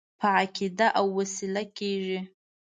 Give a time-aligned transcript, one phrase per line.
[0.19, 2.19] په عقیده او وسیله کېږي.